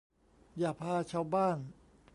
[0.57, 1.57] อย่าพาชาวบ้าน